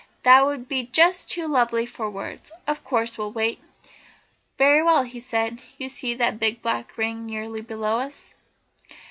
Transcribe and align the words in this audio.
"That 0.23 0.47
would 0.47 0.67
be 0.67 0.87
just 0.91 1.29
too 1.29 1.45
lovely 1.47 1.85
for 1.85 2.09
words 2.09 2.51
of 2.65 2.83
course 2.83 3.19
we'll 3.19 3.31
wait!" 3.33 3.59
"Very 4.57 4.81
well," 4.81 5.03
he 5.03 5.19
said; 5.19 5.61
"you 5.77 5.89
see 5.89 6.15
that 6.15 6.39
big 6.39 6.63
black 6.63 6.97
ring 6.97 7.27
nearly 7.27 7.61
below 7.61 7.97
us? 7.97 8.33